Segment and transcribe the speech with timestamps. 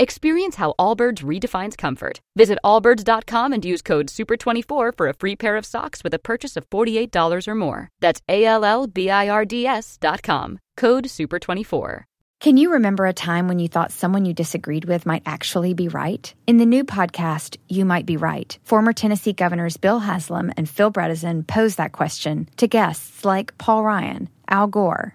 [0.00, 2.22] Experience how Allbirds redefines comfort.
[2.34, 6.56] Visit allbirds.com and use code SUPER24 for a free pair of socks with a purchase
[6.56, 7.90] of $48 or more.
[8.00, 10.58] That's A L L B I R D S.com.
[10.78, 12.04] Code SUPER24.
[12.40, 15.88] Can you remember a time when you thought someone you disagreed with might actually be
[15.88, 16.32] right?
[16.46, 20.90] In the new podcast, You Might Be Right, former Tennessee governors Bill Haslam and Phil
[20.90, 25.14] Bredesen pose that question to guests like Paul Ryan, Al Gore,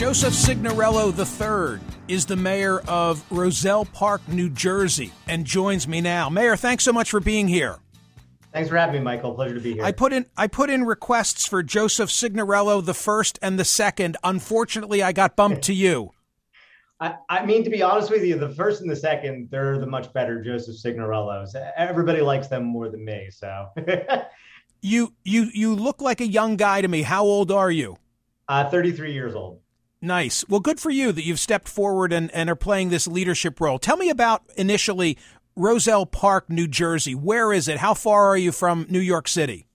[0.00, 6.30] Joseph Signorello III is the mayor of Roselle Park, New Jersey, and joins me now.
[6.30, 7.76] Mayor, thanks so much for being here.
[8.50, 9.34] Thanks for having me, Michael.
[9.34, 9.84] Pleasure to be here.
[9.84, 14.16] I put in I put in requests for Joseph Signorello the first and the second.
[14.24, 16.12] Unfortunately, I got bumped to you.
[16.98, 19.86] I, I, mean, to be honest with you, the first and the second, they're the
[19.86, 21.54] much better Joseph Signorellos.
[21.76, 23.28] Everybody likes them more than me.
[23.30, 23.66] So
[24.80, 27.02] you you you look like a young guy to me.
[27.02, 27.98] How old are you?
[28.48, 29.60] Uh, 33 years old.
[30.02, 30.46] Nice.
[30.48, 33.78] Well, good for you that you've stepped forward and, and are playing this leadership role.
[33.78, 35.18] Tell me about initially
[35.56, 37.14] Roselle Park, New Jersey.
[37.14, 37.78] Where is it?
[37.78, 39.66] How far are you from New York City?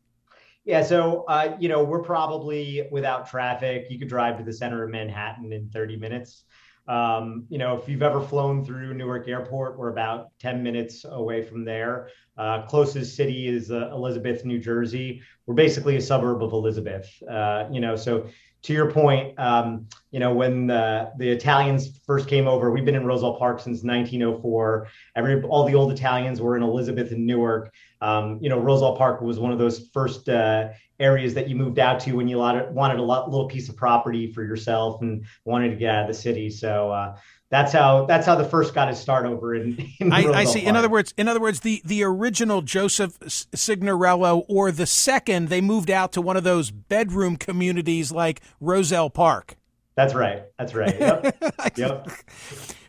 [0.63, 3.85] Yeah, so uh, you know we're probably without traffic.
[3.91, 6.43] You could drive to the center of Manhattan in 30 minutes.
[6.87, 11.43] Um, you know, if you've ever flown through Newark Airport, we're about 10 minutes away
[11.43, 12.09] from there.
[12.37, 15.21] Uh, closest city is uh, Elizabeth, New Jersey.
[15.45, 17.11] We're basically a suburb of Elizabeth.
[17.29, 18.27] Uh, you know, so
[18.63, 22.95] to your point, um, you know, when the, the Italians first came over, we've been
[22.95, 24.87] in Roselle Park since 1904.
[25.13, 27.73] Every all the old Italians were in Elizabeth and Newark.
[27.99, 30.69] Um, you know, Roselle Park was one of those first uh,
[31.01, 34.41] areas that you moved out to when you wanted a little piece of property for
[34.41, 36.49] yourself and wanted to get out of the city.
[36.49, 37.17] So uh,
[37.49, 39.85] that's how that's how the first got his start over in.
[39.99, 40.59] in I, I, see.
[40.59, 40.69] Park.
[40.69, 43.19] In other words, in other words, the the original Joseph
[43.53, 49.09] Signorello or the second, they moved out to one of those bedroom communities like Roselle
[49.09, 49.57] Park.
[49.95, 50.43] That's right.
[50.57, 50.99] That's right.
[50.99, 51.37] Yep.
[51.77, 52.09] yep.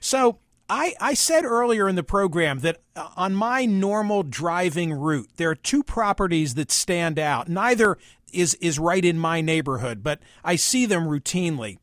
[0.00, 5.28] So I, I said earlier in the program that uh, on my normal driving route,
[5.37, 7.49] there are two properties that stand out.
[7.49, 7.99] Neither
[8.33, 11.78] is, is right in my neighborhood, but I see them routinely.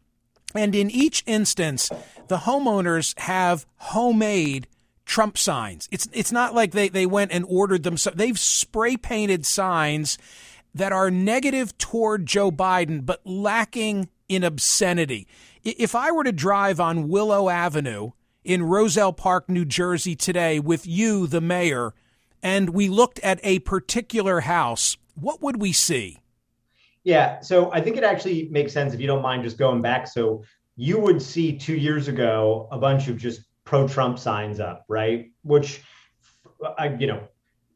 [0.54, 1.90] And in each instance,
[2.28, 4.68] the homeowners have homemade
[5.06, 5.88] Trump signs.
[5.92, 7.98] It's, it's not like they, they went and ordered them.
[7.98, 10.18] So they've spray painted signs
[10.76, 15.28] that are negative toward Joe Biden, but lacking in obscenity.
[15.64, 18.12] If I were to drive on Willow Avenue,
[18.44, 21.94] in Roselle Park, New Jersey today with you, the mayor,
[22.42, 26.20] and we looked at a particular house, what would we see?
[27.04, 30.08] Yeah, so I think it actually makes sense if you don't mind just going back.
[30.08, 30.44] So
[30.76, 35.32] you would see two years ago a bunch of just pro Trump signs up, right?
[35.44, 35.82] Which,
[36.64, 37.28] uh, you know,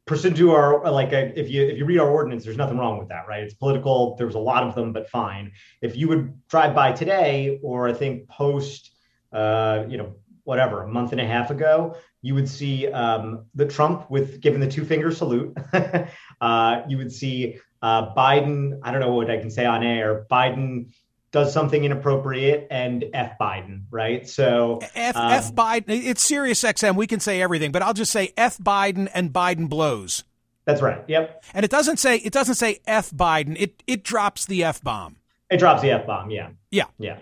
[0.07, 2.97] pursuant to our like uh, if you if you read our ordinance, there's nothing wrong
[2.97, 3.44] with that, right?
[3.44, 4.16] It's political.
[4.16, 5.51] There's a lot of them, but fine.
[5.81, 8.91] If you would drive by today, or I think post,
[9.31, 10.16] uh, you know,
[10.46, 14.62] whatever a month and a half ago, you would see um, the Trump with giving
[14.62, 15.56] the two finger salute.
[16.41, 18.79] uh, you would see uh, Biden.
[18.81, 20.25] I don't know what I can say on air.
[20.31, 20.94] Biden
[21.31, 24.27] does something inappropriate and F Biden, right?
[24.27, 25.85] So F, um, F Biden.
[25.88, 26.95] It's Sirius XM.
[26.95, 30.23] We can say everything, but I'll just say F Biden and Biden blows.
[30.66, 31.03] That's right.
[31.07, 31.43] Yep.
[31.53, 33.55] And it doesn't say it doesn't say F Biden.
[33.59, 35.17] It it drops the F bomb.
[35.49, 36.29] It drops the F bomb.
[36.29, 36.49] Yeah.
[36.72, 36.85] Yeah.
[36.97, 37.19] Yeah.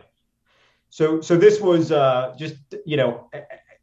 [0.90, 3.30] So so this was uh, just you know,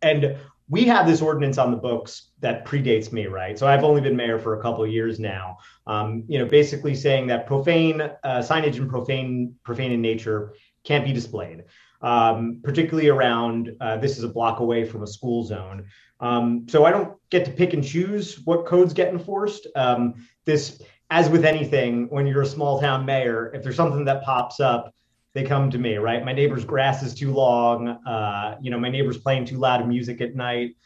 [0.00, 0.36] and
[0.72, 3.58] we have this ordinance on the books that predates me, right?
[3.58, 5.58] So I've only been mayor for a couple years now.
[5.86, 11.04] Um, you know, basically saying that profane uh, signage and profane profane in nature can't
[11.04, 11.64] be displayed,
[12.00, 15.84] um, particularly around uh, this is a block away from a school zone.
[16.20, 19.66] Um, so I don't get to pick and choose what codes get enforced.
[19.76, 20.80] Um, this,
[21.10, 24.94] as with anything, when you're a small town mayor, if there's something that pops up
[25.34, 26.24] they come to me, right?
[26.24, 27.88] My neighbor's grass is too long.
[27.88, 30.76] Uh, you know, my neighbor's playing too loud music at night.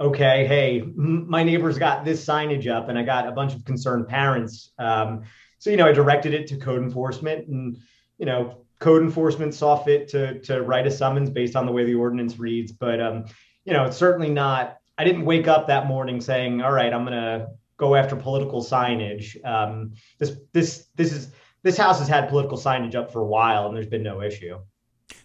[0.00, 4.08] okay, hey, my neighbor's got this signage up, and I got a bunch of concerned
[4.08, 4.72] parents.
[4.78, 5.22] Um,
[5.58, 7.76] so you know, I directed it to code enforcement, and
[8.18, 11.84] you know, code enforcement saw fit to to write a summons based on the way
[11.84, 12.72] the ordinance reads.
[12.72, 13.26] But um,
[13.64, 14.76] you know, it's certainly not.
[14.98, 19.42] I didn't wake up that morning saying, "All right, I'm gonna go after political signage."
[19.44, 21.32] Um, this this this is
[21.62, 24.58] this house has had political signage up for a while, and there's been no issue.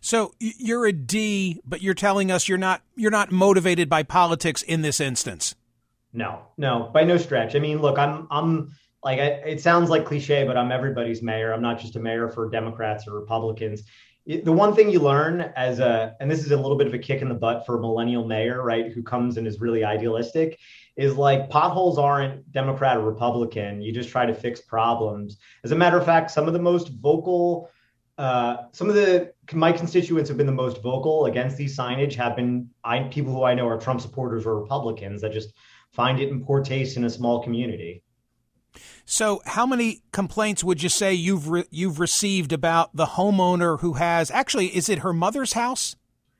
[0.01, 4.62] So you're a D, but you're telling us you're not you're not motivated by politics
[4.62, 5.56] in this instance.
[6.13, 7.56] No, no, by no stretch.
[7.56, 11.54] I mean, look, I'm I'm like it sounds like cliche, but I'm everybody's mayor.
[11.54, 13.84] I'm not just a mayor for Democrats or Republicans.
[14.25, 16.98] The one thing you learn as a, and this is a little bit of a
[16.98, 20.60] kick in the butt for a millennial mayor, right, who comes and is really idealistic,
[20.98, 23.82] is like potholes aren't Democrat or Republican.
[23.82, 25.38] You just try to fix problems.
[25.64, 27.70] As a matter of fact, some of the most vocal
[28.18, 32.36] uh, some of the my constituents have been the most vocal against these signage have
[32.36, 35.54] been I, people who I know are Trump supporters or Republicans that just
[35.92, 38.02] find it in poor taste in a small community.
[39.06, 43.94] So, how many complaints would you say you've re- you've received about the homeowner who
[43.94, 45.96] has actually is it her mother's house?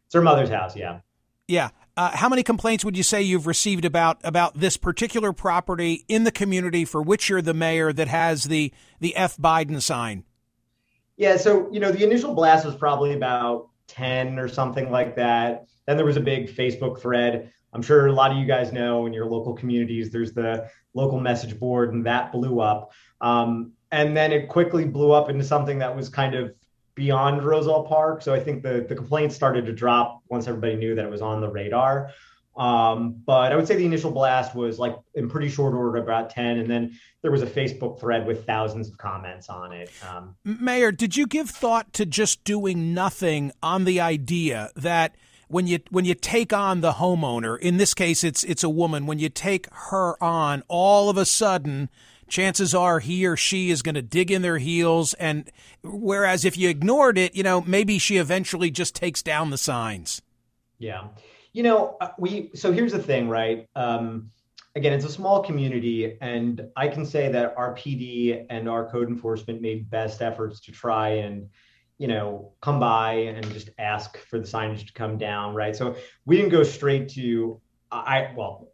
[0.08, 1.02] It's her mother's house, yeah.
[1.48, 1.70] Yeah.
[1.98, 6.26] Uh, how many complaints would you say you've received about about this particular property in
[6.26, 10.24] the community for which you're the mayor that has the the F Biden sign?
[11.18, 15.66] Yeah, so you know, the initial blast was probably about 10 or something like that.
[15.88, 17.52] Then there was a big Facebook thread.
[17.74, 21.20] I'm sure a lot of you guys know in your local communities, there's the local
[21.20, 22.92] message board, and that blew up.
[23.22, 26.54] Um, and then it quickly blew up into something that was kind of
[26.98, 28.24] beyond Roselle Park.
[28.24, 31.22] So I think the, the complaints started to drop once everybody knew that it was
[31.22, 32.10] on the radar.
[32.58, 36.32] Um, but I would say the initial blast was like in pretty short order, about
[36.32, 36.58] 10.
[36.58, 39.92] And then there was a Facebook thread with thousands of comments on it.
[40.10, 45.16] Um, Mayor, did you give thought to just doing nothing on the idea that
[45.50, 49.06] when you when you take on the homeowner, in this case it's it's a woman,
[49.06, 51.90] when you take her on, all of a sudden
[52.28, 55.50] chances are he or she is going to dig in their heels and
[55.84, 60.22] whereas if you ignored it, you know, maybe she eventually just takes down the signs.
[60.80, 61.08] Yeah.
[61.54, 63.68] You know, uh, we so here's the thing, right?
[63.76, 64.32] Um,
[64.76, 69.10] again, it's a small community, and I can say that our PD and our code
[69.10, 71.50] enforcement made best efforts to try and
[71.98, 75.76] you know come by and just ask for the signage to come down, right?
[75.76, 75.96] So
[76.26, 77.60] we didn't go straight to
[77.92, 78.70] I well.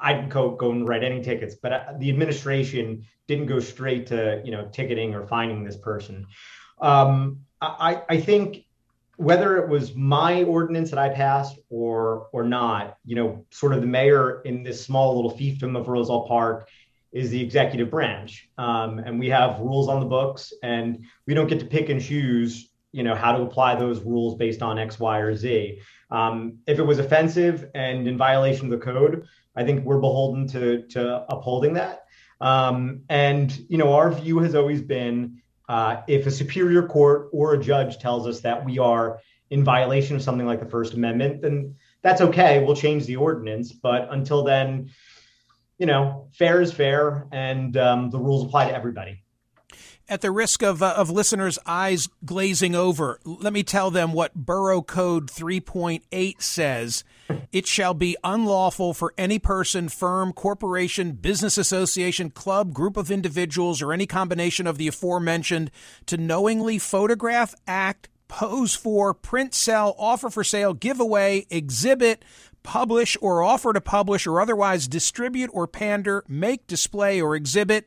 [0.00, 4.06] I didn't go, go and write any tickets, but uh, the administration didn't go straight
[4.08, 6.26] to you know ticketing or finding this person.
[6.80, 8.66] Um, I, I think
[9.16, 13.80] whether it was my ordinance that I passed or or not, you know, sort of
[13.80, 16.68] the mayor in this small little fiefdom of Roselle Park
[17.12, 21.46] is the executive branch, um, and we have rules on the books, and we don't
[21.46, 24.98] get to pick and choose, you know, how to apply those rules based on X,
[24.98, 25.80] Y, or Z.
[26.10, 30.48] Um, if it was offensive and in violation of the code, I think we're beholden
[30.48, 32.04] to to upholding that.
[32.40, 37.54] Um, and you know, our view has always been uh, if a superior court or
[37.54, 39.20] a judge tells us that we are
[39.50, 42.62] in violation of something like the First Amendment, then that's okay.
[42.62, 43.72] We'll change the ordinance.
[43.72, 44.90] But until then,
[45.78, 49.22] you know, fair is fair, and um, the rules apply to everybody.
[50.06, 54.34] At the risk of, uh, of listeners' eyes glazing over, let me tell them what
[54.34, 57.04] Borough Code 3.8 says.
[57.52, 63.80] It shall be unlawful for any person, firm, corporation, business association, club, group of individuals,
[63.80, 65.70] or any combination of the aforementioned
[66.06, 72.24] to knowingly photograph, act, pose for, print, sell, offer for sale, give away, exhibit,
[72.62, 77.86] publish, or offer to publish, or otherwise distribute or pander, make, display, or exhibit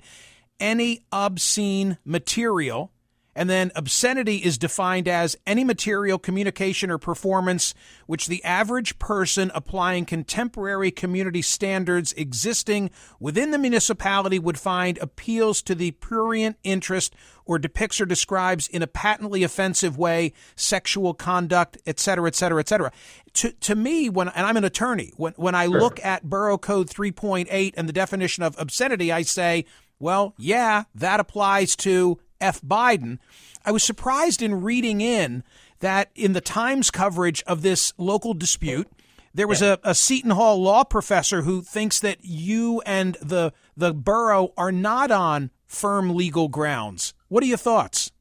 [0.60, 2.92] any obscene material.
[3.38, 7.76] And then obscenity is defined as any material, communication, or performance
[8.08, 12.90] which the average person applying contemporary community standards existing
[13.20, 17.14] within the municipality would find appeals to the prurient interest
[17.46, 22.60] or depicts or describes in a patently offensive way sexual conduct, et cetera, et cetera,
[22.60, 22.92] et cetera.
[23.34, 25.80] To, to me, when, and I'm an attorney, when, when I sure.
[25.80, 29.66] look at Borough Code 3.8 and the definition of obscenity, I say,
[30.00, 32.62] well, yeah, that applies to F.
[32.62, 33.20] Biden.
[33.66, 35.44] I was surprised in reading in
[35.80, 38.88] that in the Times coverage of this local dispute,
[39.34, 43.94] there was a, a, Seton Hall law professor who thinks that you and the the
[43.94, 47.14] borough are not on firm legal grounds.
[47.28, 48.12] What are your thoughts?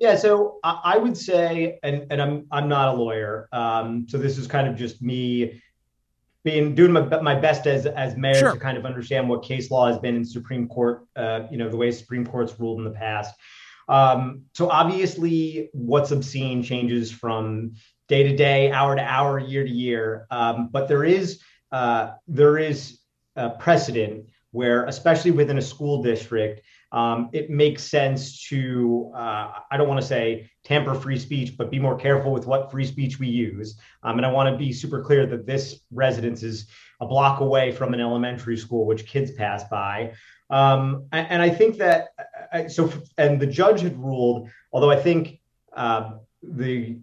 [0.00, 4.18] Yeah, so I, I would say, and, and I'm I'm not a lawyer, um, so
[4.18, 5.62] this is kind of just me
[6.44, 8.52] being doing my, my best as as mayor sure.
[8.52, 11.68] to kind of understand what case law has been in Supreme Court, uh, you know,
[11.68, 13.34] the way Supreme Court's ruled in the past.
[13.88, 17.74] Um, so obviously, what's obscene changes from
[18.08, 20.26] day to day, hour to hour, year to year.
[20.30, 22.98] Um, but there is uh, there is
[23.36, 29.76] a precedent where, especially within a school district, um, it makes sense to, uh, I
[29.76, 33.18] don't want to say tamper free speech, but be more careful with what free speech
[33.18, 33.76] we use.
[34.02, 36.66] Um, and I want to be super clear that this residence is
[37.00, 40.12] a block away from an elementary school, which kids pass by.
[40.50, 42.08] Um, and, I think that,
[42.52, 45.40] uh, so, and the judge had ruled, although I think
[45.74, 46.98] uh, the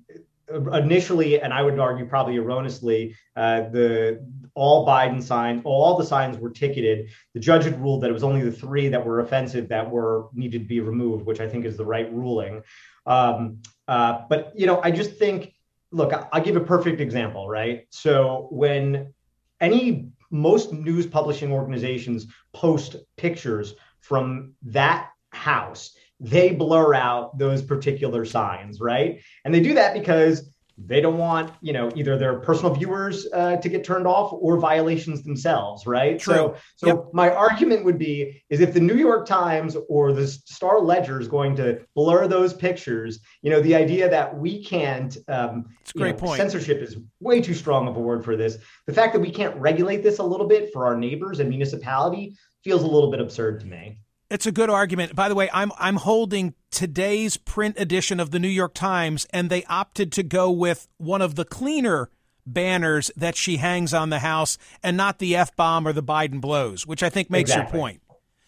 [0.73, 4.25] initially, and I would argue probably erroneously, uh, the
[4.55, 7.09] all Biden signs, all the signs were ticketed.
[7.33, 10.27] The judge had ruled that it was only the three that were offensive that were
[10.33, 12.63] needed to be removed, which I think is the right ruling.
[13.05, 15.53] Um, uh, but you know, I just think,
[15.91, 17.87] look, I'll give a perfect example, right?
[17.89, 19.13] So when
[19.61, 28.25] any most news publishing organizations post pictures from that house they blur out those particular
[28.25, 29.21] signs, right?
[29.45, 30.49] And they do that because
[30.85, 34.57] they don't want, you know, either their personal viewers uh, to get turned off or
[34.57, 36.19] violations themselves, right?
[36.19, 36.33] True.
[36.33, 37.05] So, so yep.
[37.11, 41.27] my argument would be is if the New York Times or the Star Ledger is
[41.27, 45.65] going to blur those pictures, you know, the idea that we can't, um,
[45.97, 46.38] great know, point.
[46.38, 48.57] censorship is way too strong of a word for this.
[48.88, 52.35] The fact that we can't regulate this a little bit for our neighbors and municipality
[52.63, 53.99] feels a little bit absurd to me.
[54.29, 55.15] It's a good argument.
[55.15, 59.50] By the way, I'm I'm holding today's print edition of the New York Times, and
[59.50, 62.12] they opted to go with one of the cleaner
[62.45, 66.39] banners that she hangs on the house, and not the f bomb or the Biden
[66.39, 67.77] blows, which I think makes exactly.
[67.77, 68.01] your point.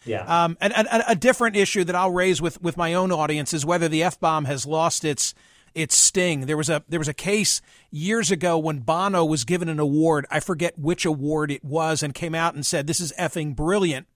[0.06, 0.44] Yeah.
[0.44, 3.54] Um, and, and, and a different issue that I'll raise with with my own audience
[3.54, 5.34] is whether the f bomb has lost its
[5.74, 6.42] its sting.
[6.42, 7.60] There was a there was a case
[7.90, 10.28] years ago when Bono was given an award.
[10.30, 14.08] I forget which award it was, and came out and said, "This is effing brilliant."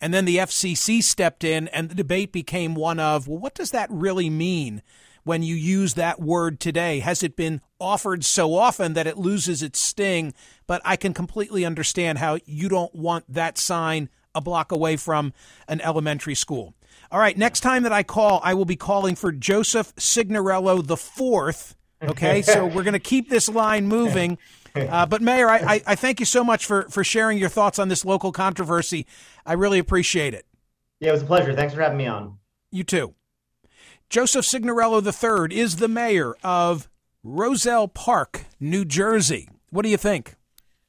[0.00, 3.70] And then the FCC stepped in, and the debate became one of, well, what does
[3.70, 4.82] that really mean
[5.22, 7.00] when you use that word today?
[7.00, 10.34] Has it been offered so often that it loses its sting?
[10.66, 15.32] But I can completely understand how you don't want that sign a block away from
[15.68, 16.74] an elementary school.
[17.10, 20.96] All right, next time that I call, I will be calling for Joseph Signorello the
[20.96, 21.76] fourth.
[22.02, 24.38] Okay, so we're going to keep this line moving.
[24.74, 27.78] Uh, but Mayor, I, I, I, thank you so much for, for sharing your thoughts
[27.78, 29.06] on this local controversy.
[29.46, 30.46] I really appreciate it.
[31.00, 31.54] Yeah, it was a pleasure.
[31.54, 32.38] Thanks for having me on.
[32.70, 33.14] You too.
[34.08, 36.88] Joseph Signorello III is the mayor of
[37.22, 39.48] Roselle Park, New Jersey.
[39.70, 40.34] What do you think?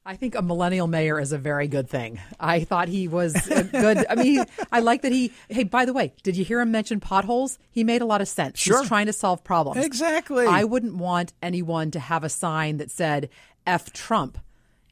[0.08, 2.20] I think a millennial mayor is a very good thing.
[2.38, 3.34] I thought he was
[3.72, 4.06] good.
[4.08, 5.32] I mean, I like that he.
[5.48, 7.58] Hey, by the way, did you hear him mention potholes?
[7.72, 8.60] He made a lot of sense.
[8.60, 8.78] Sure.
[8.78, 9.84] He's trying to solve problems.
[9.84, 10.46] Exactly.
[10.46, 13.28] I wouldn't want anyone to have a sign that said
[13.66, 14.38] "F Trump."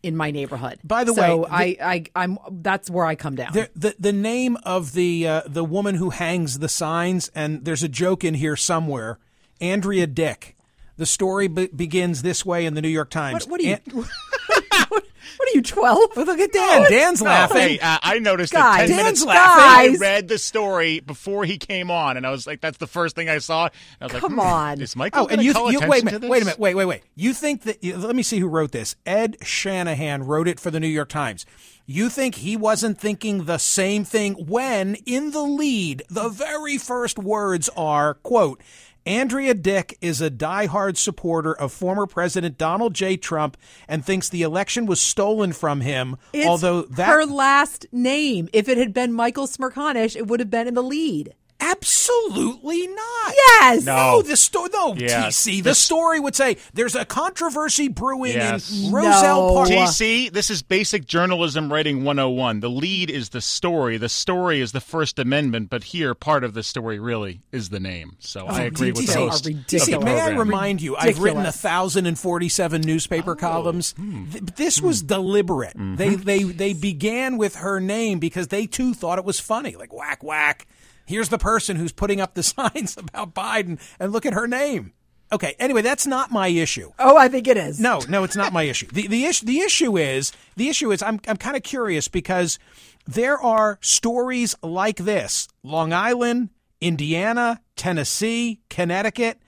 [0.04, 0.78] In my neighborhood.
[0.84, 3.52] By the so way, I, I, I'm that's where I come down.
[3.52, 7.82] The the, the name of the uh, the woman who hangs the signs, and there's
[7.82, 9.18] a joke in here somewhere.
[9.60, 10.56] Andrea Dick.
[10.96, 13.48] The story be- begins this way in the New York Times.
[13.48, 13.78] What, what are you?
[13.86, 14.04] An-
[14.88, 15.04] What
[15.40, 16.16] are you, 12?
[16.16, 16.90] look at Dan.
[16.90, 17.56] Dan's no, laughing.
[17.56, 19.94] Hey, uh, I noticed guys, that 10 Dan's minutes laughing.
[19.94, 23.14] I read the story before he came on, and I was like, that's the first
[23.16, 23.68] thing I saw.
[24.00, 24.80] I was Come like, hmm, on.
[24.80, 26.30] Is Michael Oh, and you, call you attention wait a minute, to this?
[26.30, 27.02] wait a minute, wait, wait, wait.
[27.14, 27.82] You think that?
[27.84, 28.96] Let me see who wrote this.
[29.06, 31.46] Ed Shanahan wrote it for the New York Times.
[31.86, 37.18] You think he wasn't thinking the same thing when, in the lead, the very first
[37.18, 38.60] words are, "quote."
[39.06, 43.16] Andrea Dick is a diehard supporter of former President Donald J.
[43.16, 43.56] Trump
[43.86, 46.16] and thinks the election was stolen from him.
[46.32, 48.48] It's although that her last name.
[48.52, 51.34] If it had been Michael Smerconish, it would have been in the lead.
[51.64, 53.34] Absolutely not.
[53.34, 53.84] Yes.
[53.84, 54.68] No, the story.
[54.72, 55.28] No, Yeah.
[55.28, 55.62] TC.
[55.62, 58.70] The story would say there's a controversy brewing Yes.
[58.70, 59.54] in Roselle No.
[59.54, 59.68] Park.
[59.68, 62.60] TC, this is basic journalism writing 101.
[62.60, 63.96] The lead is the story.
[63.96, 67.80] The story is the First Amendment, but here part of the story really is the
[67.80, 68.16] name.
[68.18, 69.32] So oh, I agree with the TC, host.
[69.32, 70.04] are of the ridiculous.
[70.04, 71.22] May I remind you, I've Ridiculous.
[71.22, 73.36] written 1,047 newspaper oh.
[73.36, 73.92] columns.
[73.92, 74.30] Hmm.
[74.30, 75.06] Th- This was hmm.
[75.06, 75.74] deliberate.
[75.74, 76.22] They, mm-hmm.
[76.22, 79.76] they, they began with her name because they too thought it was funny.
[79.76, 80.66] Like, whack, whack.
[81.06, 84.92] Here's the person who's putting up the signs about Biden, and look at her name.
[85.32, 86.92] Okay, anyway, that's not my issue.
[86.98, 87.80] Oh, I think it is.
[87.80, 88.86] No, no, it's not my issue.
[88.92, 92.58] The the issue the issue is the issue is I'm I'm kind of curious because
[93.06, 99.40] there are stories like this: Long Island, Indiana, Tennessee, Connecticut.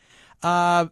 [0.43, 0.87] Uh,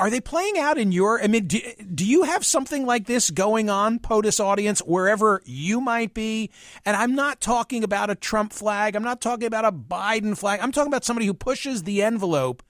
[0.00, 1.22] are they playing out in your?
[1.22, 1.60] I mean, do,
[1.94, 6.50] do you have something like this going on, POTUS audience, wherever you might be?
[6.86, 8.96] And I'm not talking about a Trump flag.
[8.96, 10.60] I'm not talking about a Biden flag.
[10.60, 12.62] I'm talking about somebody who pushes the envelope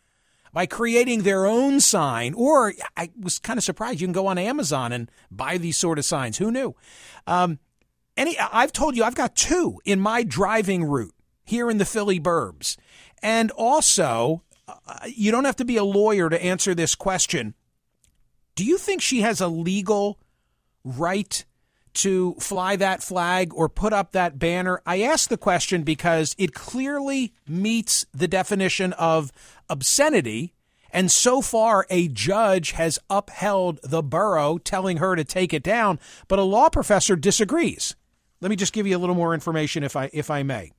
[0.52, 2.34] by creating their own sign.
[2.34, 6.00] Or I was kind of surprised you can go on Amazon and buy these sort
[6.00, 6.38] of signs.
[6.38, 6.74] Who knew?
[7.28, 7.60] Um,
[8.16, 12.18] any, I've told you I've got two in my driving route here in the Philly
[12.18, 12.76] burbs,
[13.22, 14.42] and also
[15.06, 17.54] you don't have to be a lawyer to answer this question.
[18.54, 20.18] Do you think she has a legal
[20.84, 21.44] right
[21.92, 24.82] to fly that flag or put up that banner?
[24.86, 29.32] I ask the question because it clearly meets the definition of
[29.68, 30.54] obscenity.
[30.92, 36.00] And so far, a judge has upheld the borough telling her to take it down,
[36.26, 37.94] but a law professor disagrees.
[38.40, 40.72] Let me just give you a little more information, if I if I may.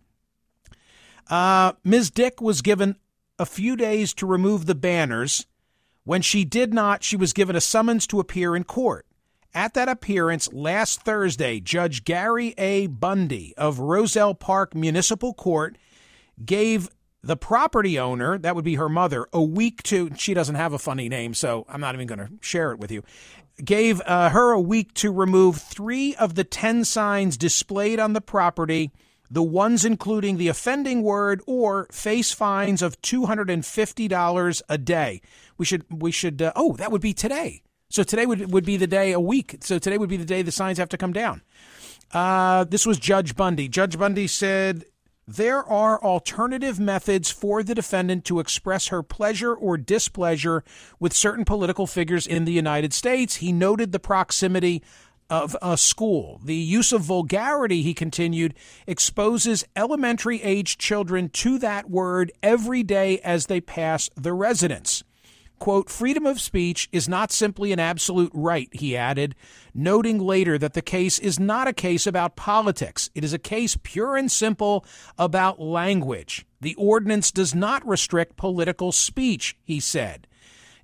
[1.29, 2.09] Uh, Ms.
[2.09, 2.97] Dick was given
[3.41, 5.47] a few days to remove the banners.
[6.03, 9.07] When she did not, she was given a summons to appear in court.
[9.51, 12.85] At that appearance last Thursday, Judge Gary A.
[12.85, 15.75] Bundy of Roselle Park Municipal Court
[16.45, 16.87] gave
[17.23, 20.79] the property owner, that would be her mother, a week to, she doesn't have a
[20.79, 23.03] funny name, so I'm not even going to share it with you,
[23.63, 28.21] gave uh, her a week to remove three of the 10 signs displayed on the
[28.21, 28.91] property,
[29.31, 35.21] the ones including the offending word or face fines of $250 a day.
[35.57, 37.63] We should, we should, uh, oh, that would be today.
[37.89, 39.57] So today would, would be the day, a week.
[39.61, 41.41] So today would be the day the signs have to come down.
[42.13, 43.69] Uh, this was Judge Bundy.
[43.69, 44.83] Judge Bundy said
[45.27, 50.63] there are alternative methods for the defendant to express her pleasure or displeasure
[50.99, 53.35] with certain political figures in the United States.
[53.37, 54.83] He noted the proximity
[55.31, 56.41] of a school.
[56.43, 58.53] The use of vulgarity, he continued,
[58.85, 65.03] exposes elementary age children to that word every day as they pass the residence.
[65.57, 69.35] Quote, freedom of speech is not simply an absolute right, he added,
[69.75, 73.11] noting later that the case is not a case about politics.
[73.13, 74.83] It is a case pure and simple
[75.19, 76.47] about language.
[76.59, 80.27] The ordinance does not restrict political speech, he said.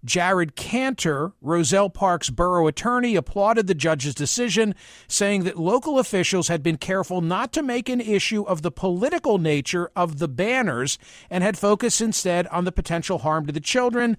[0.03, 4.75] Jared Cantor, Roselle Park's borough attorney, applauded the judge's decision,
[5.07, 9.37] saying that local officials had been careful not to make an issue of the political
[9.37, 10.97] nature of the banners
[11.29, 14.17] and had focused instead on the potential harm to the children.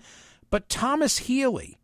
[0.51, 1.79] But Thomas Healy,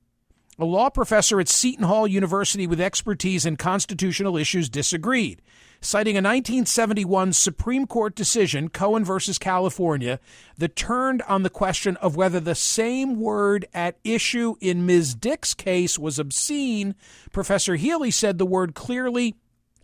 [0.58, 5.42] a law professor at Seton Hall University with expertise in constitutional issues, disagreed,
[5.84, 10.18] citing a 1971 Supreme Court decision, Cohen versus California,
[10.56, 15.14] that turned on the question of whether the same word at issue in Ms.
[15.14, 16.94] Dick's case was obscene.
[17.32, 19.34] Professor Healy said the word clearly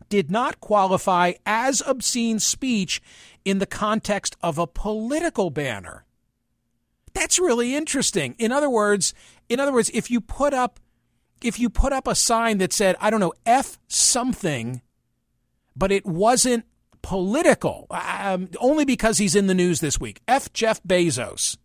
[0.09, 3.03] did not qualify as obscene speech
[3.45, 6.05] in the context of a political banner.
[7.13, 8.35] That's really interesting.
[8.39, 9.13] In other words,
[9.49, 10.81] in other words, if you put up
[11.43, 14.83] if you put up a sign that said, I don't know, F something,
[15.81, 16.67] but it wasn't
[17.01, 20.21] political, um, only because he's in the news this week.
[20.29, 21.57] F Jeff Bezos.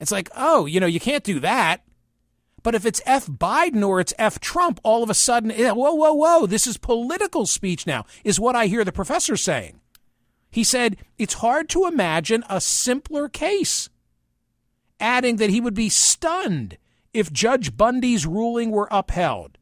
[0.00, 1.84] It's like, oh, you know, you can't do that.
[2.64, 6.12] But if it's F Biden or it's F Trump, all of a sudden, whoa, whoa,
[6.12, 9.80] whoa, this is political speech now, is what I hear the professor saying.
[10.50, 13.90] He said, it's hard to imagine a simpler case
[14.98, 16.78] adding that he would be stunned
[17.14, 19.57] if Judge Bundy's ruling were upheld.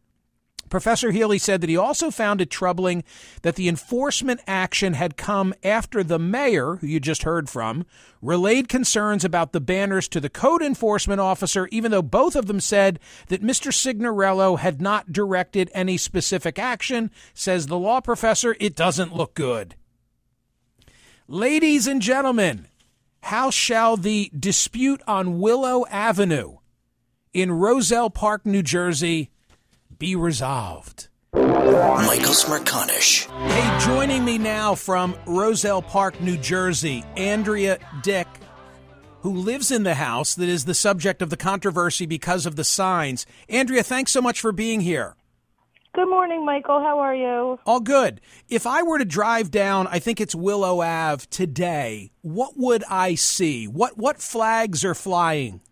[0.68, 3.04] Professor Healy said that he also found it troubling
[3.42, 7.86] that the enforcement action had come after the mayor, who you just heard from,
[8.20, 12.60] relayed concerns about the banners to the code enforcement officer, even though both of them
[12.60, 12.98] said
[13.28, 13.72] that Mr.
[13.72, 17.10] Signorello had not directed any specific action.
[17.34, 19.76] Says the law professor, it doesn't look good.
[21.28, 22.68] Ladies and gentlemen,
[23.22, 26.58] how shall the dispute on Willow Avenue
[27.32, 29.30] in Roselle Park, New Jersey,
[29.98, 31.08] be resolved?
[31.32, 33.26] Michael Smerconish.
[33.48, 38.26] Hey, joining me now from Roselle Park, New Jersey, Andrea Dick,
[39.20, 42.64] who lives in the house that is the subject of the controversy because of the
[42.64, 43.26] signs.
[43.48, 45.16] Andrea, thanks so much for being here.
[45.94, 46.80] Good morning, Michael.
[46.80, 47.58] How are you?
[47.64, 48.20] All good.
[48.50, 53.14] If I were to drive down, I think it's Willow Ave today, what would I
[53.14, 53.66] see?
[53.66, 55.62] What what flags are flying?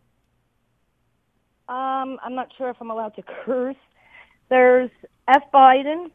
[1.69, 3.77] Um, I'm not sure if I'm allowed to curse.
[4.48, 4.90] There's
[5.28, 6.11] F Biden.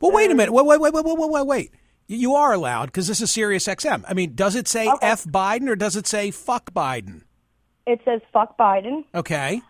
[0.00, 0.52] Well, wait a minute.
[0.52, 1.72] Wait, wait, wait, wait, wait, wait, wait.
[2.06, 4.04] You are allowed because this is Sirius XM.
[4.08, 5.06] I mean, does it say Okay.
[5.06, 7.22] F Biden or does it say fuck Biden?
[7.86, 9.04] It says fuck Biden.
[9.14, 9.60] Okay.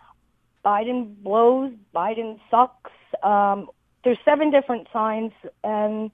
[0.63, 1.73] Biden blows.
[1.93, 2.91] Biden sucks.
[3.23, 3.69] Um,
[4.03, 5.31] there's seven different signs,
[5.63, 6.11] and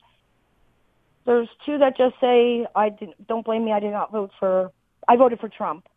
[1.25, 3.71] there's two that just say I didn't, don't blame me.
[3.71, 4.71] I did not vote for.
[5.07, 5.87] I voted for Trump.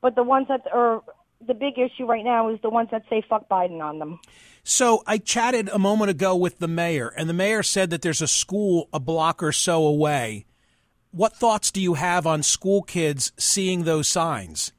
[0.00, 1.02] But the ones that are
[1.44, 4.18] the big issue right now is the ones that say fuck Biden on them.
[4.64, 8.22] So I chatted a moment ago with the mayor, and the mayor said that there's
[8.22, 10.46] a school a block or so away.
[11.12, 14.72] What thoughts do you have on school kids seeing those signs?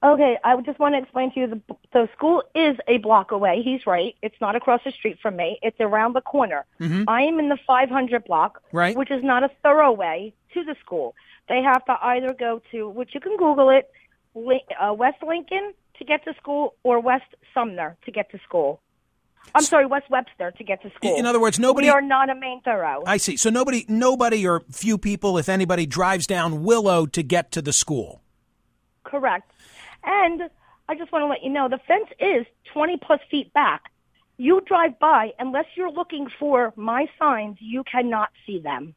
[0.00, 1.60] Okay, I just want to explain to you the
[1.92, 3.62] the school is a block away.
[3.64, 4.14] He's right.
[4.22, 5.58] It's not across the street from me.
[5.60, 6.64] It's around the corner.
[6.80, 7.02] Mm-hmm.
[7.08, 8.96] I am in the 500 block, Right.
[8.96, 11.16] which is not a thorough way to the school.
[11.48, 13.90] They have to either go to, which you can Google it,
[14.80, 18.80] uh, West Lincoln to get to school or West Sumner to get to school.
[19.54, 21.16] I'm sorry, West Webster to get to school.
[21.16, 21.86] In other words, nobody.
[21.86, 23.02] We are not a main thorough.
[23.06, 23.36] I see.
[23.36, 27.72] So nobody, nobody, or few people, if anybody, drives down Willow to get to the
[27.72, 28.20] school.
[29.04, 29.50] Correct.
[30.04, 30.42] And
[30.88, 33.84] I just want to let you know the fence is 20 plus feet back.
[34.36, 38.94] You drive by, unless you're looking for my signs, you cannot see them.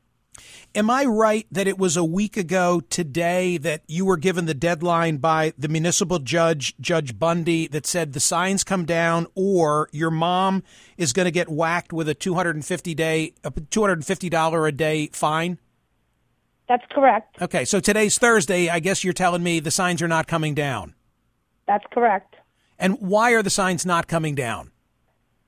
[0.73, 4.53] Am I right that it was a week ago today that you were given the
[4.53, 10.11] deadline by the municipal judge, Judge Bundy, that said the signs come down or your
[10.11, 10.63] mom
[10.97, 15.59] is going to get whacked with a 250 day, a $250 a day fine?
[16.69, 17.41] That's correct.
[17.41, 18.69] Okay, so today's Thursday.
[18.69, 20.95] I guess you're telling me the signs are not coming down.
[21.67, 22.37] That's correct.
[22.79, 24.71] And why are the signs not coming down?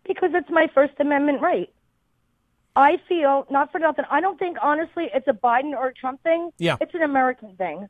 [0.05, 1.69] Because it's my First Amendment right.
[2.75, 6.23] I feel, not for nothing, I don't think, honestly, it's a Biden or a Trump
[6.23, 6.51] thing.
[6.57, 6.77] Yeah.
[6.81, 7.87] It's an American thing.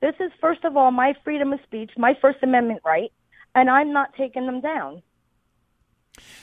[0.00, 3.10] This is, first of all, my freedom of speech, my First Amendment right,
[3.54, 5.02] and I'm not taking them down.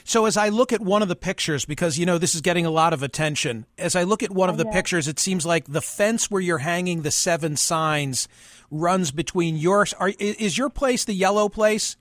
[0.04, 2.66] So as I look at one of the pictures, because you know this is getting
[2.66, 5.66] a lot of attention, as I look at one of the pictures, it seems like
[5.66, 8.28] the fence where you're hanging the seven signs
[8.70, 9.92] runs between yours.
[9.94, 11.96] Are, is your place the yellow place?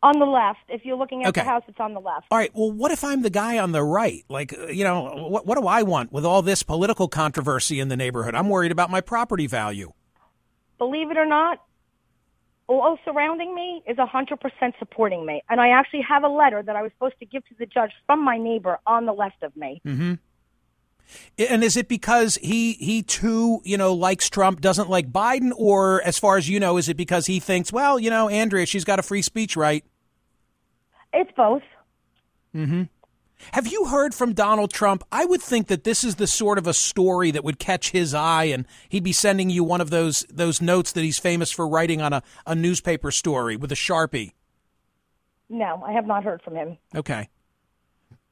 [0.00, 1.40] On the left, if you're looking at Okay.
[1.40, 2.26] the house, it's on the left.
[2.30, 2.52] All right.
[2.54, 4.24] Well, what if I'm the guy on the right?
[4.28, 7.88] Like, uh, you know, what, what do I want with all this political controversy in
[7.88, 8.36] the neighborhood?
[8.36, 9.92] I'm worried about my property value.
[10.78, 11.60] Believe it or not,
[12.68, 14.38] all surrounding me is 100%
[14.78, 15.42] supporting me.
[15.48, 17.90] And I actually have a letter that I was supposed to give to the judge
[18.06, 19.80] from my neighbor on the left of me.
[19.84, 20.14] Mm-hmm.
[21.38, 26.02] And is it because he he too, you know, likes Trump, doesn't like Biden, or
[26.02, 28.84] as far as you know, is it because he thinks, well, you know, Andrea, she's
[28.84, 29.84] got a free speech right?
[31.12, 31.62] It's both.
[32.54, 32.82] Mm-hmm.
[33.52, 35.04] Have you heard from Donald Trump?
[35.12, 38.12] I would think that this is the sort of a story that would catch his
[38.12, 41.66] eye, and he'd be sending you one of those those notes that he's famous for
[41.68, 44.32] writing on a, a newspaper story with a sharpie.
[45.48, 46.78] No, I have not heard from him.
[46.94, 47.28] Okay.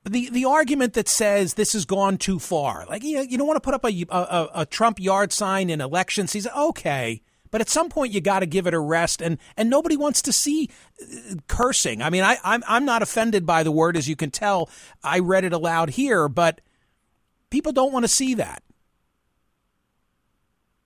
[0.09, 3.57] The the argument that says this has gone too far, like you, you don't want
[3.57, 6.53] to put up a, a, a Trump yard sign in election season.
[6.57, 9.97] Okay, but at some point you got to give it a rest, and and nobody
[9.97, 10.71] wants to see
[11.03, 12.03] uh, cursing.
[12.03, 14.71] I mean, I I'm I'm not offended by the word, as you can tell.
[15.03, 16.61] I read it aloud here, but
[17.51, 18.63] people don't want to see that.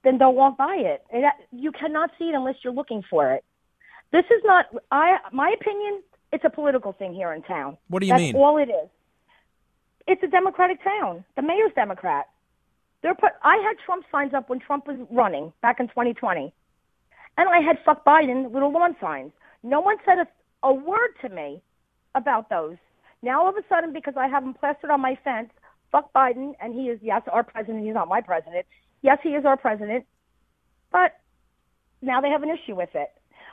[0.02, 1.04] Then don't walk by it.
[1.10, 3.44] It- You cannot see it unless you're looking for it.
[4.12, 4.64] This is not.
[4.90, 6.00] I my opinion.
[6.32, 7.76] It's a political thing here in town.
[7.88, 8.36] What do you That's mean?
[8.36, 8.88] all it is.
[10.10, 11.24] It's a Democratic town.
[11.36, 12.28] The mayor's Democrat.
[13.00, 13.30] They're put.
[13.44, 16.52] I had Trump signs up when Trump was running back in 2020,
[17.38, 19.30] and I had "fuck Biden" little lawn signs.
[19.62, 20.26] No one said a,
[20.66, 21.62] a word to me
[22.16, 22.76] about those.
[23.22, 25.50] Now all of a sudden, because I have them plastered on my fence,
[25.92, 27.84] "fuck Biden," and he is yes our president.
[27.84, 28.66] He's not my president.
[29.02, 30.06] Yes, he is our president,
[30.90, 31.20] but
[32.02, 33.10] now they have an issue with it.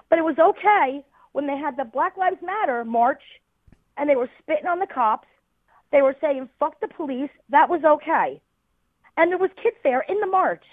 [0.10, 3.22] But it was okay when they had the Black Lives Matter march,
[3.96, 5.28] and they were spitting on the cops.
[5.91, 8.41] They were saying "fuck the police." That was okay,
[9.15, 10.65] and there was kids there in the march.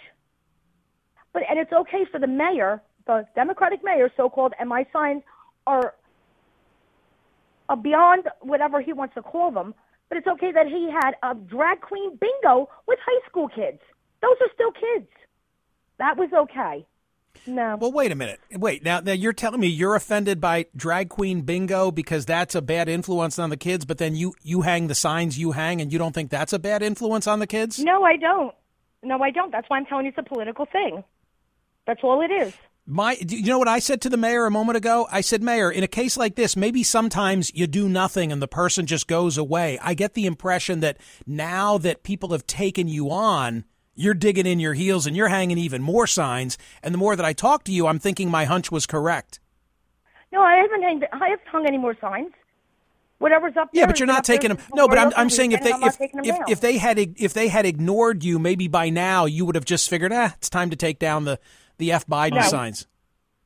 [1.32, 5.22] But and it's okay for the mayor, the Democratic mayor, so-called, and my signs
[5.66, 5.94] are
[7.68, 9.74] uh, beyond whatever he wants to call them.
[10.08, 13.80] But it's okay that he had a drag queen bingo with high school kids.
[14.20, 15.08] Those are still kids.
[15.98, 16.86] That was okay.
[17.46, 17.76] No.
[17.80, 18.40] Well, wait a minute.
[18.52, 19.00] Wait now.
[19.00, 23.38] Now you're telling me you're offended by drag queen bingo because that's a bad influence
[23.38, 26.14] on the kids, but then you you hang the signs you hang, and you don't
[26.14, 27.78] think that's a bad influence on the kids?
[27.78, 28.54] No, I don't.
[29.02, 29.52] No, I don't.
[29.52, 31.04] That's why I'm telling you it's a political thing.
[31.86, 32.54] That's all it is.
[32.86, 35.08] My, do you know what I said to the mayor a moment ago?
[35.10, 38.48] I said, Mayor, in a case like this, maybe sometimes you do nothing and the
[38.48, 39.78] person just goes away.
[39.80, 43.64] I get the impression that now that people have taken you on,
[43.94, 46.58] you're digging in your heels and you're hanging even more signs.
[46.82, 49.40] And the more that I talk to you, I'm thinking my hunch was correct.
[50.32, 52.32] No, I haven't hanged, I haven't hung any more signs.
[53.18, 53.82] Whatever's up there.
[53.82, 54.58] Yeah, but you're not taking them.
[54.74, 57.64] No, but I'm, I'm saying if they if if, if they had if they had
[57.64, 60.98] ignored you, maybe by now you would have just figured, ah, it's time to take
[60.98, 61.38] down the
[61.78, 62.42] the F Biden No.
[62.42, 62.86] signs.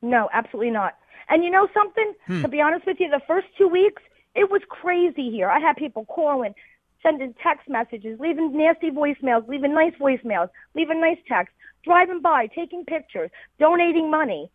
[0.01, 0.95] No, absolutely not.
[1.29, 2.13] And you know something?
[2.25, 2.41] Hmm.
[2.41, 4.01] To be honest with you, the first two weeks,
[4.35, 5.47] it was crazy here.
[5.49, 6.55] I had people calling,
[7.03, 12.85] sending text messages, leaving nasty voicemails, leaving nice voicemails, leaving nice texts, driving by, taking
[12.85, 14.49] pictures, donating money.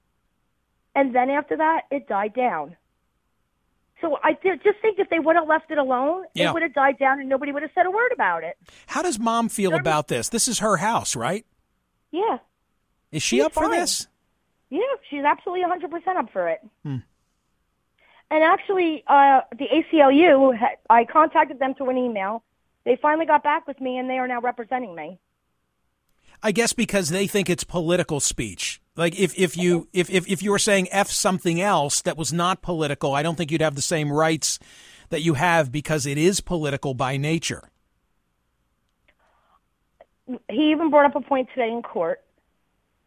[0.94, 2.76] And then after that, it died down.
[4.00, 6.50] So I just think if they would have left it alone, Yeah.
[6.50, 8.56] it would have died down and nobody would have said a word about it.
[8.86, 10.28] How does mom feel about this?
[10.28, 11.46] This is her house, right?
[12.10, 12.38] Yeah.
[13.10, 14.08] Is she She's up for this?
[14.68, 16.60] Yeah, she's absolutely 100% up for it.
[16.82, 16.96] Hmm.
[18.34, 20.58] And actually, uh, the ACLU,
[20.90, 22.42] I contacted them through an email.
[22.84, 25.20] They finally got back with me, and they are now representing me.
[26.42, 28.82] I guess because they think it's political speech.
[28.96, 32.32] Like if, if you if, if if you were saying F something else that was
[32.32, 34.58] not political, I don't think you'd have the same rights
[35.10, 37.70] that you have because it is political by nature.
[40.50, 42.20] He even brought up a point today in court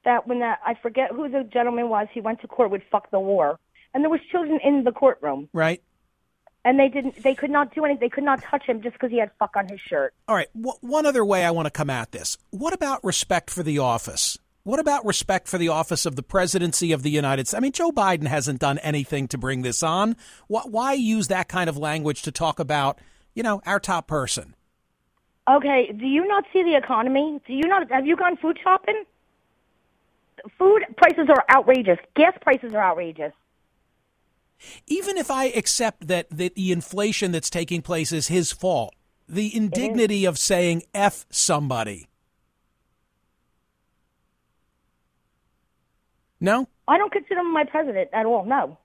[0.05, 3.11] that when that I forget who the gentleman was, he went to court with "fuck
[3.11, 3.59] the war,"
[3.97, 5.81] and there was children in the courtroom, Right?
[6.63, 7.23] and they didn't.
[7.23, 8.01] They could not do anything.
[8.01, 10.13] They could not touch him just because he had "fuck" on his shirt.
[10.27, 10.49] All right.
[10.53, 12.37] W- one other way I want to come at this.
[12.51, 14.37] What about respect for the office?
[14.61, 17.57] What about respect for the office of the presidency of the United States?
[17.57, 20.15] I mean, Joe Biden hasn't done anything to bring this on.
[20.47, 22.99] Why, why use that kind of language to talk about,
[23.33, 24.53] you know, our top person?
[25.49, 27.39] Okay, do you not see the economy?
[27.47, 29.05] Do you not have you gone food shopping?
[30.59, 31.97] Food prices are outrageous.
[32.15, 33.33] Gas prices are outrageous.
[34.87, 38.95] Even if I accept that, that the inflation that's taking place is his fault,
[39.27, 42.07] the indignity of saying F somebody.
[46.39, 46.67] No?
[46.87, 48.45] I don't consider him my president at all.
[48.45, 48.77] No.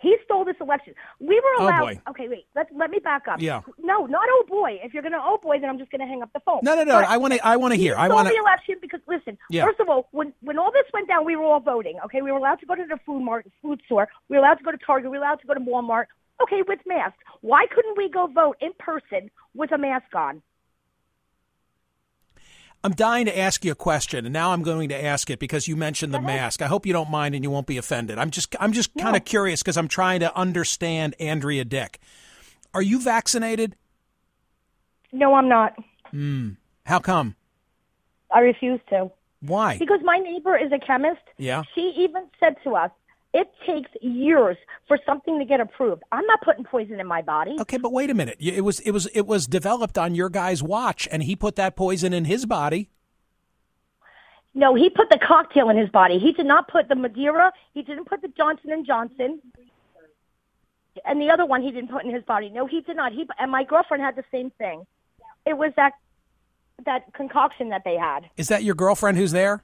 [0.00, 0.94] He stole this election.
[1.18, 1.80] We were Oh, allowed.
[1.80, 2.00] boy.
[2.10, 2.46] Okay, wait.
[2.54, 3.40] Let let me back up.
[3.40, 3.62] Yeah.
[3.78, 4.78] No, not oh boy.
[4.82, 6.60] If you're gonna oh boy, then I'm just gonna hang up the phone.
[6.62, 7.00] No, no, no.
[7.00, 7.44] But I want to.
[7.46, 7.96] I want to he hear.
[7.96, 9.36] I stole want the election because listen.
[9.50, 9.64] Yeah.
[9.64, 11.98] First of all, when when all this went down, we were all voting.
[12.04, 14.08] Okay, we were allowed to go to the food market, food store.
[14.28, 15.10] We were allowed to go to Target.
[15.10, 16.06] We were allowed to go to Walmart.
[16.40, 17.18] Okay, with masks.
[17.40, 20.42] Why couldn't we go vote in person with a mask on?
[22.84, 25.66] I'm dying to ask you a question, and now I'm going to ask it because
[25.66, 26.62] you mentioned the mask.
[26.62, 28.18] I hope you don't mind and you won't be offended.
[28.18, 31.98] I'm just, I'm just kind of curious because I'm trying to understand Andrea Dick.
[32.74, 33.74] Are you vaccinated?
[35.10, 35.74] No, I'm not.
[36.10, 36.50] Hmm.
[36.86, 37.34] How come?
[38.30, 39.10] I refuse to.
[39.40, 39.78] Why?
[39.78, 41.20] Because my neighbor is a chemist.
[41.36, 41.62] Yeah.
[41.74, 42.90] She even said to us,
[43.34, 46.02] it takes years for something to get approved.
[46.12, 47.56] I'm not putting poison in my body.
[47.60, 48.36] Okay, but wait a minute.
[48.40, 51.76] It was, it was, it was developed on your guy's watch, and he put that
[51.76, 52.90] poison in his body.
[54.54, 56.18] No, he put the cocktail in his body.
[56.18, 57.52] He did not put the Moderna.
[57.74, 59.40] He didn't put the Johnson and Johnson.
[61.04, 62.48] And the other one he didn't put in his body.
[62.48, 63.12] No, he did not.
[63.12, 64.84] He and my girlfriend had the same thing.
[65.46, 65.92] It was that
[66.86, 68.30] that concoction that they had.
[68.36, 69.62] Is that your girlfriend who's there?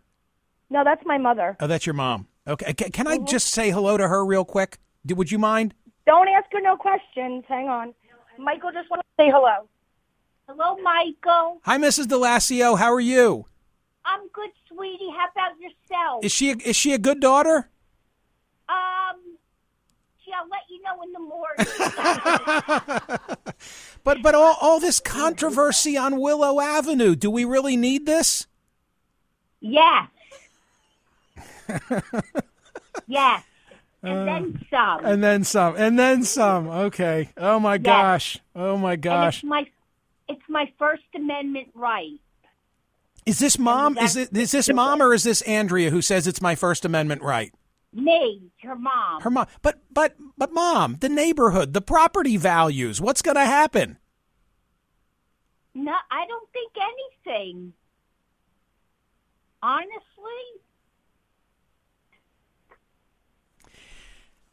[0.70, 1.56] No, that's my mother.
[1.58, 2.28] Oh, that's your mom.
[2.46, 2.72] Okay.
[2.74, 4.78] Can, can I just say hello to her real quick?
[5.08, 5.74] Would you mind?
[6.06, 7.44] Don't ask her no questions.
[7.48, 7.94] Hang on.
[8.38, 9.68] Michael just want to say hello.
[10.48, 11.60] Hello, Michael.
[11.64, 12.06] Hi, Mrs.
[12.06, 12.78] Delasio.
[12.78, 13.46] How are you?
[14.04, 15.08] I'm good, sweetie.
[15.16, 16.24] How about yourself?
[16.24, 17.70] Is she, a, is she a good daughter?
[18.68, 19.38] Um,
[20.22, 21.66] gee, I'll let you know in the morning.
[24.04, 28.46] But but all, all this controversy on Willow Avenue, do we really need this?
[29.60, 30.08] yes.
[33.06, 33.42] yes.
[34.02, 35.04] And uh, then some.
[35.04, 35.76] And then some.
[35.76, 36.68] And then some.
[36.68, 37.30] Okay.
[37.36, 38.38] Oh my gosh.
[38.54, 39.38] Oh my and gosh.
[39.38, 39.66] it's my
[40.28, 42.20] it's my First Amendment right.
[43.26, 43.96] Is this mom?
[43.98, 47.22] Is it is this mom or is this Andrea who says it's my First Amendment
[47.22, 47.52] right?
[47.92, 49.22] Me, her mom.
[49.22, 49.46] Her mom.
[49.62, 53.00] But but but mom, the neighborhood, the property values.
[53.00, 53.98] What's going to happen?
[55.74, 56.72] no, I don't think
[57.26, 57.72] anything.
[59.62, 60.42] Honestly,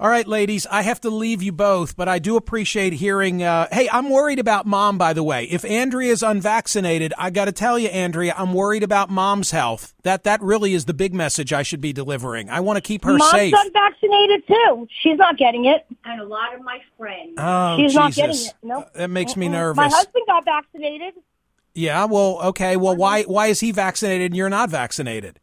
[0.02, 3.44] All right, ladies, I have to leave you both, but I do appreciate hearing.
[3.44, 5.44] Uh, hey, I'm worried about mom, by the way.
[5.44, 9.94] If Andrea's unvaccinated, I got to tell you, Andrea, I'm worried about mom's health.
[10.02, 12.50] That that really is the big message I should be delivering.
[12.50, 13.54] I want to keep her mom's safe.
[13.56, 14.88] unvaccinated too.
[15.04, 17.36] She's not getting it, and a lot of my friends.
[17.38, 18.56] Oh, She's not getting it.
[18.64, 19.78] No, That makes me nervous.
[19.78, 21.14] My husband got vaccinated
[21.76, 22.76] Yeah, well, okay.
[22.76, 25.40] Well, why why is he vaccinated and you're not vaccinated?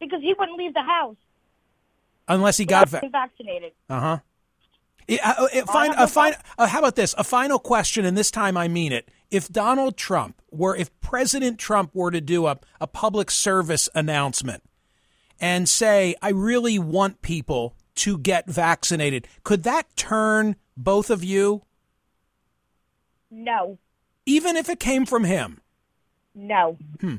[0.00, 1.16] because he wouldn't leave the house.
[2.30, 3.72] Unless he got va- vaccinated.
[3.88, 4.18] Uh huh.
[5.08, 7.14] Uh, uh, fine, a fine, uh, how about this?
[7.18, 9.08] A final question, and this time I mean it.
[9.30, 14.62] If Donald Trump were, if President Trump were to do a, a public service announcement
[15.40, 21.62] and say, I really want people to get vaccinated, could that turn both of you,
[23.30, 23.78] No,
[24.26, 25.60] even if it came from him?
[26.34, 26.76] no.
[27.00, 27.16] Hmm.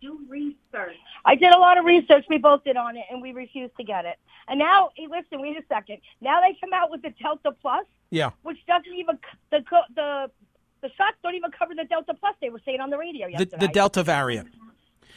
[0.00, 0.94] Do research.
[1.24, 2.24] I did a lot of research.
[2.28, 4.16] We both did on it, and we refused to get it.
[4.46, 5.98] And now, hey, listen, wait a second.
[6.20, 8.30] Now they come out with the Delta Plus, Yeah.
[8.42, 9.18] which doesn't even
[9.50, 9.64] the
[9.96, 10.30] the
[10.82, 12.36] the shots don't even cover the Delta Plus.
[12.40, 13.56] They were saying on the radio The, yesterday.
[13.58, 14.48] the Delta variant.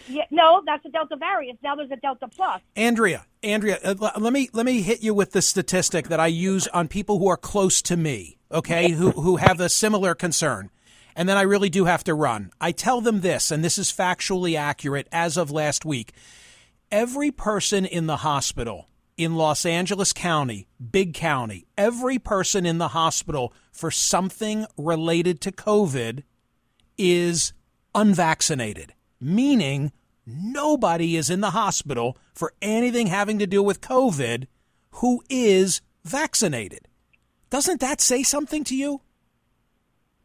[0.08, 1.60] Yeah, no, that's a Delta variant.
[1.62, 2.60] Now there's a Delta Plus.
[2.76, 6.68] Andrea, Andrea, uh, let me let me hit you with the statistic that I use
[6.70, 10.72] on people who are close to me, okay, who who have a similar concern.
[11.16, 12.52] And then I really do have to run.
[12.60, 16.14] I tell them this, and this is factually accurate as of last week.
[16.92, 22.90] Every person in the hospital in Los Angeles County, big county, every person in the
[22.90, 26.24] hospital for something related to COVID
[26.98, 27.54] is
[27.94, 29.92] unvaccinated, meaning
[30.26, 34.48] nobody is in the hospital for anything having to do with COVID
[34.96, 36.88] who is vaccinated.
[37.50, 39.02] Doesn't that say something to you?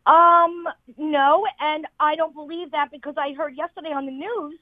[0.07, 0.65] Um,
[0.97, 4.59] no, and I don't believe that because I heard yesterday on the news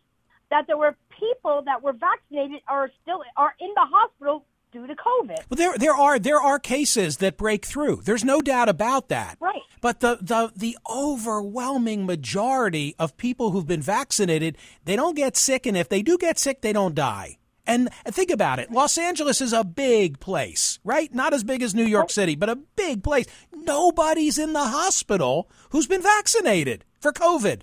[0.50, 4.94] that there were people that were vaccinated are still are in the hospital due to
[4.94, 5.38] COVID.
[5.48, 8.02] Well, there there are there are cases that break through.
[8.04, 9.37] There's no doubt about that.
[9.40, 9.62] Right.
[9.80, 15.66] But the the the overwhelming majority of people who've been vaccinated, they don't get sick,
[15.66, 17.38] and if they do get sick, they don't die.
[17.66, 18.70] And think about it.
[18.70, 21.12] Los Angeles is a big place, right?
[21.14, 23.24] Not as big as New York City, but a big place.
[23.55, 27.62] Nobody's in the hospital who's been vaccinated for COVID.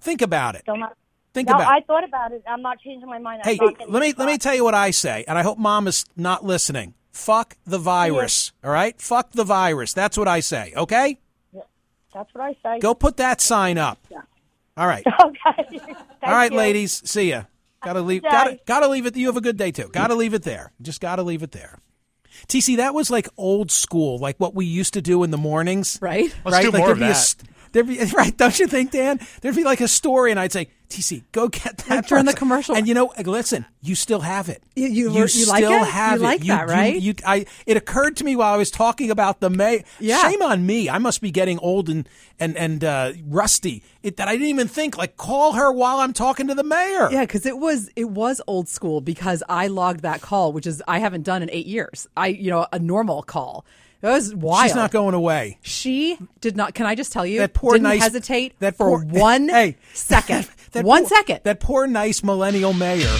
[0.00, 0.62] Think about it.
[0.66, 0.96] Not.
[1.34, 1.86] Think no, about I it.
[1.86, 2.42] thought about it.
[2.46, 3.42] I'm not changing my mind.
[3.44, 5.58] Hey, I'm getting let me let me tell you what I say, and I hope
[5.58, 6.94] Mom is not listening.
[7.10, 8.52] Fuck the virus.
[8.64, 9.92] All right, fuck the virus.
[9.94, 10.72] That's what I say.
[10.76, 11.18] Okay,
[11.52, 11.62] Yeah.
[12.12, 12.80] That's what I say.
[12.80, 13.98] go put that sign up.
[14.10, 14.20] Yeah.
[14.76, 15.80] All right, Okay.
[16.22, 16.56] all right, you.
[16.58, 17.02] ladies.
[17.10, 17.44] See ya.
[17.84, 18.22] Gotta leave.
[18.22, 19.16] Gotta gotta leave it.
[19.16, 19.88] You have a good day too.
[19.92, 20.72] Gotta leave it there.
[20.80, 21.78] Just gotta leave it there.
[22.48, 25.98] TC, that was like old school, like what we used to do in the mornings.
[26.00, 26.34] Right?
[26.44, 26.62] Let's right?
[26.62, 27.14] do like more there'd of be a that.
[27.14, 28.36] st- there'd be, right?
[28.36, 29.20] Don't you think, Dan?
[29.40, 31.88] There'd be like a story, and I'd say, TC, go get that.
[31.90, 32.74] Like during the commercial.
[32.76, 34.62] And you know, listen, you still have it.
[34.76, 35.88] You- you were- you still like it?
[35.88, 36.28] have You it.
[36.28, 37.00] like that, right?
[37.00, 39.84] You, I, it occurred to me while I was talking about the May.
[40.00, 40.22] Yeah.
[40.30, 40.88] Shame on me.
[40.88, 43.82] I must be getting old and and and uh, rusty.
[44.02, 47.08] It, that I didn't even think like call her while I'm talking to the mayor.
[47.10, 50.82] Yeah, because it was it was old school because I logged that call, which is
[50.88, 52.06] I haven't done in eight years.
[52.16, 53.64] I you know a normal call.
[54.02, 54.64] It was wild.
[54.64, 55.58] She's not going away.
[55.62, 56.74] She did not.
[56.74, 57.38] Can I just tell you?
[57.38, 60.48] That poor didn't nice hesitate that for poor, one hey, second.
[60.72, 61.40] that one poor- second.
[61.44, 63.10] That poor nice millennial mayor.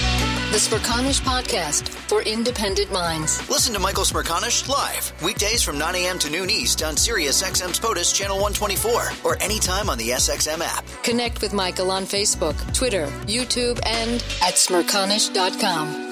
[0.52, 3.48] The Smerconish Podcast for independent minds.
[3.48, 6.18] Listen to Michael Smerconish live weekdays from 9 a.m.
[6.18, 10.84] to noon East on Sirius XM's POTUS Channel 124 or anytime on the SXM app.
[11.04, 16.11] Connect with Michael on Facebook, Twitter, YouTube, and at smerconish.com.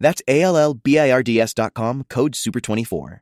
[0.00, 3.20] That's A L L B I R D S.com, code SUPER24.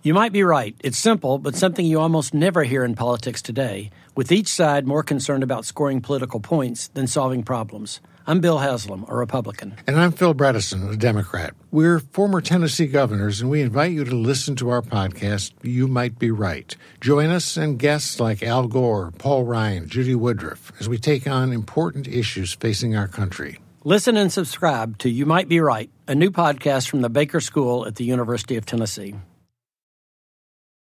[0.00, 0.76] You might be right.
[0.84, 5.02] It's simple, but something you almost never hear in politics today, with each side more
[5.02, 8.00] concerned about scoring political points than solving problems.
[8.24, 9.74] I'm Bill Haslam, a Republican.
[9.88, 11.54] And I'm Phil Bredesen, a Democrat.
[11.72, 16.18] We're former Tennessee governors, and we invite you to listen to our podcast, You Might
[16.18, 16.76] Be Right.
[17.00, 21.52] Join us and guests like Al Gore, Paul Ryan, Judy Woodruff, as we take on
[21.52, 23.58] important issues facing our country.
[23.88, 27.86] Listen and subscribe to You Might Be Right, a new podcast from the Baker School
[27.86, 29.14] at the University of Tennessee.